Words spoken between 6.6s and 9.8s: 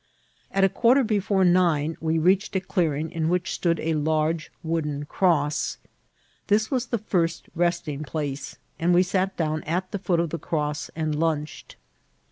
was the first resting place, and we sat down